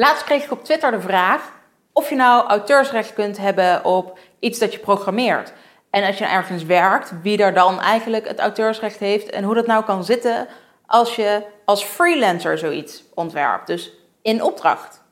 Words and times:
Laatst 0.00 0.24
kreeg 0.24 0.44
ik 0.44 0.50
op 0.50 0.64
Twitter 0.64 0.90
de 0.90 1.00
vraag 1.00 1.52
of 1.92 2.08
je 2.08 2.14
nou 2.14 2.46
auteursrecht 2.46 3.12
kunt 3.12 3.38
hebben 3.38 3.84
op 3.84 4.18
iets 4.38 4.58
dat 4.58 4.72
je 4.72 4.78
programmeert. 4.78 5.52
En 5.90 6.04
als 6.04 6.18
je 6.18 6.24
ergens 6.24 6.64
werkt, 6.64 7.12
wie 7.22 7.36
daar 7.36 7.54
dan 7.54 7.80
eigenlijk 7.80 8.28
het 8.28 8.38
auteursrecht 8.38 8.98
heeft 8.98 9.30
en 9.30 9.44
hoe 9.44 9.54
dat 9.54 9.66
nou 9.66 9.84
kan 9.84 10.04
zitten 10.04 10.48
als 10.86 11.16
je 11.16 11.42
als 11.64 11.84
freelancer 11.84 12.58
zoiets 12.58 13.04
ontwerpt. 13.14 13.66
Dus 13.66 13.92
in 14.22 14.42
opdracht. 14.42 15.02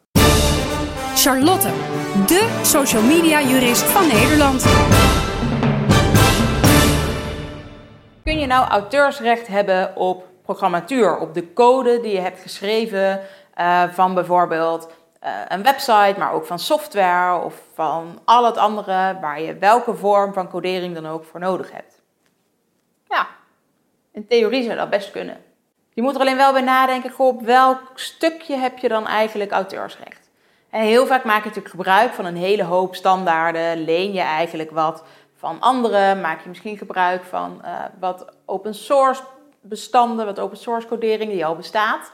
Charlotte, 1.15 1.69
de 2.27 2.61
social 2.63 3.03
media 3.03 3.41
jurist 3.41 3.83
van 3.83 4.07
Nederland. 4.07 4.63
Kun 8.25 8.39
je 8.39 8.47
nou 8.47 8.69
auteursrecht 8.69 9.47
hebben 9.47 9.97
op 9.97 10.27
programmatuur, 10.43 11.19
op 11.19 11.35
de 11.35 11.53
code 11.53 12.01
die 12.01 12.13
je 12.13 12.21
hebt 12.21 12.41
geschreven 12.41 13.21
uh, 13.61 13.83
van 13.88 14.15
bijvoorbeeld 14.15 14.91
uh, 15.24 15.31
een 15.49 15.63
website, 15.63 16.15
maar 16.19 16.33
ook 16.33 16.47
van 16.47 16.59
software 16.59 17.45
of 17.45 17.55
van 17.74 18.20
al 18.24 18.45
het 18.45 18.56
andere 18.56 19.19
waar 19.20 19.41
je 19.41 19.59
welke 19.59 19.95
vorm 19.95 20.32
van 20.32 20.48
codering 20.48 20.95
dan 20.95 21.06
ook 21.06 21.24
voor 21.24 21.41
nodig 21.41 21.73
hebt? 21.73 22.01
Ja, 23.09 23.27
in 24.12 24.27
theorie 24.27 24.62
zou 24.62 24.77
dat 24.77 24.91
best 24.91 25.10
kunnen. 25.10 25.37
Je 25.95 26.02
moet 26.02 26.15
er 26.15 26.20
alleen 26.20 26.37
wel 26.37 26.52
bij 26.52 26.62
nadenken, 26.62 27.18
op 27.18 27.42
welk 27.42 27.80
stukje 27.95 28.56
heb 28.56 28.79
je 28.79 28.88
dan 28.88 29.06
eigenlijk 29.06 29.51
auteursrecht? 29.51 30.30
En 30.70 30.82
heel 30.82 31.06
vaak 31.06 31.24
maak 31.24 31.38
je 31.38 31.48
natuurlijk 31.48 31.74
gebruik 31.74 32.12
van 32.12 32.24
een 32.24 32.37
hele 32.37 32.65
hoop 32.65 32.95
standaarden, 32.95 33.84
leen 33.84 34.12
je 34.12 34.20
eigenlijk 34.20 34.70
wat 34.70 35.04
van 35.37 35.60
anderen, 35.60 36.20
maak 36.20 36.43
je 36.43 36.48
misschien 36.48 36.79
gebruik 36.79 37.24
van 37.24 37.62
uh, 37.65 37.84
wat 38.01 38.27
open 38.45 38.74
source 38.74 39.23
bestanden, 39.60 40.27
wat 40.27 40.40
open 40.40 40.56
source 40.56 40.87
codering 40.87 41.30
die 41.30 41.46
al 41.46 41.56
bestaat. 41.56 42.12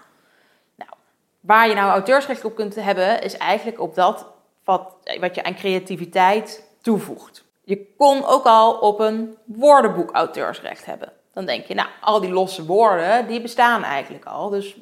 Waar 1.46 1.68
je 1.68 1.74
nou 1.74 1.90
auteursrecht 1.90 2.44
op 2.44 2.54
kunt 2.54 2.74
hebben, 2.74 3.22
is 3.22 3.36
eigenlijk 3.36 3.80
op 3.80 3.94
dat 3.94 4.26
wat, 4.64 4.96
wat 5.20 5.34
je 5.34 5.42
aan 5.42 5.54
creativiteit 5.54 6.70
toevoegt. 6.82 7.44
Je 7.64 7.94
kon 7.96 8.24
ook 8.24 8.44
al 8.44 8.72
op 8.72 9.00
een 9.00 9.36
woordenboek 9.44 10.10
auteursrecht 10.12 10.84
hebben. 10.84 11.12
Dan 11.32 11.46
denk 11.46 11.64
je, 11.64 11.74
nou, 11.74 11.88
al 12.00 12.20
die 12.20 12.32
losse 12.32 12.64
woorden, 12.64 13.26
die 13.26 13.40
bestaan 13.40 13.82
eigenlijk 13.82 14.24
al. 14.24 14.48
Dus 14.48 14.76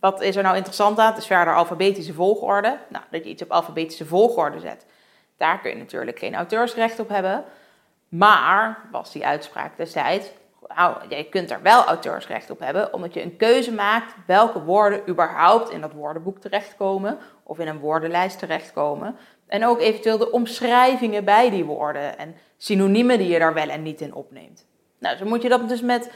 wat 0.00 0.20
is 0.20 0.36
er 0.36 0.42
nou 0.42 0.56
interessant 0.56 0.98
aan? 0.98 1.10
Het 1.10 1.18
is 1.18 1.26
verder 1.26 1.54
alfabetische 1.54 2.12
volgorde. 2.12 2.78
Nou, 2.88 3.04
dat 3.10 3.24
je 3.24 3.30
iets 3.30 3.42
op 3.42 3.50
alfabetische 3.50 4.06
volgorde 4.06 4.60
zet. 4.60 4.86
Daar 5.36 5.60
kun 5.60 5.70
je 5.70 5.76
natuurlijk 5.76 6.18
geen 6.18 6.34
auteursrecht 6.34 6.98
op 6.98 7.08
hebben. 7.08 7.44
Maar, 8.08 8.88
was 8.90 9.12
die 9.12 9.26
uitspraak 9.26 9.76
destijds, 9.76 10.30
je 11.08 11.26
kunt 11.30 11.50
er 11.50 11.62
wel 11.62 11.84
auteursrecht 11.84 12.50
op 12.50 12.58
hebben, 12.58 12.92
omdat 12.92 13.14
je 13.14 13.22
een 13.22 13.36
keuze 13.36 13.72
maakt 13.72 14.14
welke 14.26 14.62
woorden 14.62 15.08
überhaupt 15.08 15.70
in 15.70 15.80
dat 15.80 15.92
woordenboek 15.92 16.38
terechtkomen 16.38 17.18
of 17.42 17.58
in 17.58 17.68
een 17.68 17.78
woordenlijst 17.78 18.38
terechtkomen. 18.38 19.16
En 19.46 19.66
ook 19.66 19.80
eventueel 19.80 20.18
de 20.18 20.30
omschrijvingen 20.30 21.24
bij 21.24 21.50
die 21.50 21.64
woorden 21.64 22.18
en 22.18 22.34
synoniemen 22.56 23.18
die 23.18 23.28
je 23.28 23.38
daar 23.38 23.54
wel 23.54 23.68
en 23.68 23.82
niet 23.82 24.00
in 24.00 24.14
opneemt. 24.14 24.66
Nou, 24.98 25.16
zo 25.16 25.24
moet 25.24 25.42
je 25.42 25.48
dat 25.48 25.68
dus 25.68 25.82
met 25.82 26.12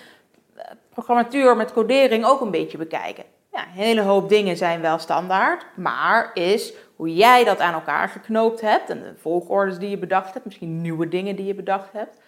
eh, 0.55 0.65
programmatuur, 0.91 1.57
met 1.57 1.73
codering 1.73 2.25
ook 2.25 2.41
een 2.41 2.51
beetje 2.51 2.79
bekijken. 2.79 3.25
Ja, 3.53 3.63
een 3.63 3.73
hele 3.73 4.01
hoop 4.01 4.29
dingen 4.29 4.57
zijn 4.57 4.81
wel 4.81 4.99
standaard, 4.99 5.67
maar 5.77 6.31
is 6.35 6.73
hoe 6.97 7.15
jij 7.15 7.45
dat 7.45 7.59
aan 7.59 7.75
elkaar 7.75 8.09
geknoopt 8.09 8.61
hebt 8.61 8.91
en 8.91 9.01
de 9.01 9.15
volgordes 9.17 9.79
die 9.79 9.91
je 9.91 9.99
bedacht 9.99 10.33
hebt, 10.33 10.45
misschien 10.45 10.81
nieuwe 10.81 11.09
dingen 11.09 11.37
die 11.37 11.47
je 11.47 11.55
bedacht 11.55 11.93
hebt, 11.93 12.21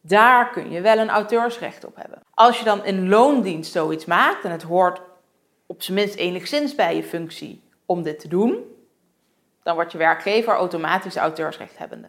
daar 0.00 0.50
kun 0.50 0.70
je 0.70 0.80
wel 0.80 0.98
een 0.98 1.10
auteursrecht 1.10 1.84
op 1.84 1.96
hebben. 1.96 2.22
Als 2.34 2.58
je 2.58 2.64
dan 2.64 2.84
in 2.84 3.08
loondienst 3.08 3.72
zoiets 3.72 4.04
maakt 4.04 4.44
en 4.44 4.50
het 4.50 4.62
hoort 4.62 5.00
op 5.66 5.82
zijn 5.82 5.96
minst 5.96 6.14
enigszins 6.14 6.74
bij 6.74 6.96
je 6.96 7.02
functie 7.02 7.62
om 7.86 8.02
dit 8.02 8.20
te 8.20 8.28
doen, 8.28 8.64
dan 9.62 9.74
wordt 9.74 9.92
je 9.92 9.98
werkgever 9.98 10.54
automatisch 10.54 11.16
auteursrechthebbende. 11.16 12.08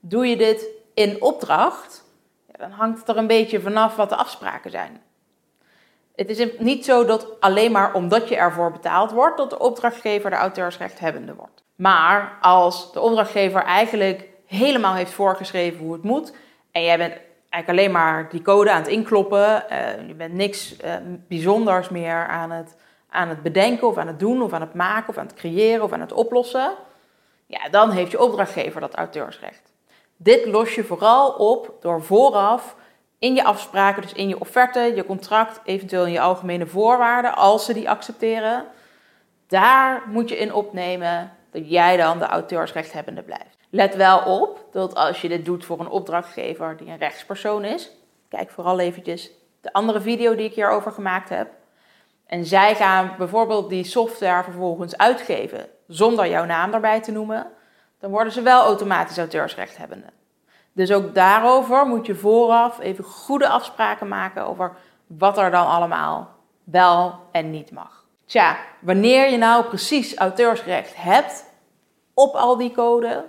Doe 0.00 0.26
je 0.26 0.36
dit 0.36 0.66
in 0.94 1.22
opdracht, 1.22 2.04
dan 2.46 2.70
hangt 2.70 2.98
het 2.98 3.08
er 3.08 3.16
een 3.16 3.26
beetje 3.26 3.60
vanaf 3.60 3.96
wat 3.96 4.08
de 4.08 4.16
afspraken 4.16 4.70
zijn. 4.70 5.02
Het 6.14 6.28
is 6.30 6.48
niet 6.58 6.84
zo 6.84 7.04
dat 7.04 7.40
alleen 7.40 7.72
maar 7.72 7.94
omdat 7.94 8.28
je 8.28 8.36
ervoor 8.36 8.72
betaald 8.72 9.10
wordt, 9.10 9.36
dat 9.36 9.50
de 9.50 9.58
opdrachtgever 9.58 10.30
de 10.30 10.36
auteursrechthebbende 10.36 11.34
wordt. 11.34 11.62
Maar 11.74 12.38
als 12.40 12.92
de 12.92 13.00
opdrachtgever 13.00 13.62
eigenlijk 13.62 14.28
helemaal 14.46 14.94
heeft 14.94 15.12
voorgeschreven 15.12 15.78
hoe 15.78 15.92
het 15.92 16.02
moet 16.02 16.32
en 16.78 16.84
jij 16.84 16.98
bent 16.98 17.14
eigenlijk 17.48 17.68
alleen 17.68 18.02
maar 18.02 18.28
die 18.30 18.42
code 18.42 18.70
aan 18.70 18.82
het 18.82 18.90
inkloppen, 18.90 19.64
uh, 19.70 20.08
je 20.08 20.14
bent 20.14 20.34
niks 20.34 20.76
uh, 20.84 20.94
bijzonders 21.28 21.88
meer 21.88 22.26
aan 22.26 22.50
het, 22.50 22.76
aan 23.10 23.28
het 23.28 23.42
bedenken 23.42 23.86
of 23.86 23.96
aan 23.96 24.06
het 24.06 24.18
doen 24.18 24.42
of 24.42 24.52
aan 24.52 24.60
het 24.60 24.74
maken 24.74 25.08
of 25.08 25.18
aan 25.18 25.26
het 25.26 25.34
creëren 25.34 25.82
of 25.82 25.92
aan 25.92 26.00
het 26.00 26.12
oplossen, 26.12 26.74
ja, 27.46 27.68
dan 27.68 27.90
heeft 27.90 28.10
je 28.10 28.22
opdrachtgever 28.22 28.80
dat 28.80 28.94
auteursrecht. 28.94 29.72
Dit 30.16 30.46
los 30.46 30.74
je 30.74 30.84
vooral 30.84 31.30
op 31.30 31.76
door 31.80 32.02
vooraf 32.02 32.76
in 33.18 33.34
je 33.34 33.44
afspraken, 33.44 34.02
dus 34.02 34.12
in 34.12 34.28
je 34.28 34.40
offerte, 34.40 34.80
je 34.80 35.04
contract, 35.04 35.60
eventueel 35.64 36.06
in 36.06 36.12
je 36.12 36.20
algemene 36.20 36.66
voorwaarden, 36.66 37.34
als 37.34 37.64
ze 37.64 37.72
die 37.72 37.90
accepteren, 37.90 38.64
daar 39.46 40.02
moet 40.06 40.28
je 40.28 40.38
in 40.38 40.54
opnemen 40.54 41.32
dat 41.50 41.70
jij 41.70 41.96
dan 41.96 42.18
de 42.18 42.26
auteursrechthebbende 42.26 43.22
blijft. 43.22 43.57
Let 43.70 43.94
wel 43.94 44.18
op 44.18 44.64
dat 44.72 44.94
als 44.94 45.20
je 45.20 45.28
dit 45.28 45.44
doet 45.44 45.64
voor 45.64 45.80
een 45.80 45.88
opdrachtgever 45.88 46.76
die 46.76 46.88
een 46.88 46.98
rechtspersoon 46.98 47.64
is, 47.64 47.90
kijk 48.28 48.50
vooral 48.50 48.78
eventjes 48.78 49.30
de 49.60 49.72
andere 49.72 50.00
video 50.00 50.34
die 50.34 50.46
ik 50.46 50.54
hierover 50.54 50.92
gemaakt 50.92 51.28
heb. 51.28 51.50
En 52.26 52.44
zij 52.44 52.74
gaan 52.74 53.14
bijvoorbeeld 53.18 53.68
die 53.68 53.84
software 53.84 54.42
vervolgens 54.42 54.96
uitgeven 54.96 55.66
zonder 55.86 56.28
jouw 56.28 56.44
naam 56.44 56.70
daarbij 56.70 57.00
te 57.00 57.12
noemen, 57.12 57.46
dan 58.00 58.10
worden 58.10 58.32
ze 58.32 58.42
wel 58.42 58.62
automatisch 58.62 59.18
auteursrechthebbende. 59.18 60.06
Dus 60.72 60.92
ook 60.92 61.14
daarover 61.14 61.86
moet 61.86 62.06
je 62.06 62.14
vooraf 62.14 62.78
even 62.78 63.04
goede 63.04 63.48
afspraken 63.48 64.08
maken 64.08 64.46
over 64.46 64.76
wat 65.06 65.38
er 65.38 65.50
dan 65.50 65.66
allemaal 65.66 66.30
wel 66.64 67.14
en 67.32 67.50
niet 67.50 67.70
mag. 67.70 68.06
Tja, 68.24 68.56
wanneer 68.80 69.30
je 69.30 69.36
nou 69.36 69.64
precies 69.64 70.16
auteursrecht 70.16 70.96
hebt 70.96 71.44
op 72.14 72.34
al 72.34 72.56
die 72.56 72.72
code, 72.72 73.24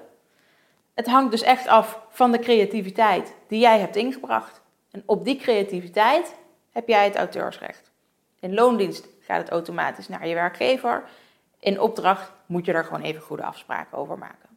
het 1.00 1.08
hangt 1.08 1.32
dus 1.32 1.42
echt 1.42 1.68
af 1.68 2.00
van 2.10 2.32
de 2.32 2.40
creativiteit 2.40 3.36
die 3.48 3.60
jij 3.60 3.80
hebt 3.80 3.96
ingebracht. 3.96 4.62
En 4.92 5.04
op 5.06 5.26
die 5.26 5.38
creativiteit 5.38 6.36
heb 6.72 6.88
jij 6.88 7.06
het 7.06 7.16
auteursrecht. 7.16 7.92
In 8.40 8.54
loondienst 8.54 9.08
gaat 9.20 9.42
het 9.42 9.50
automatisch 9.50 10.08
naar 10.08 10.28
je 10.28 10.34
werkgever. 10.34 11.04
In 11.60 11.80
opdracht 11.80 12.32
moet 12.46 12.66
je 12.66 12.74
er 12.74 12.84
gewoon 12.84 13.02
even 13.02 13.22
goede 13.22 13.44
afspraken 13.44 13.98
over 13.98 14.18
maken. 14.18 14.49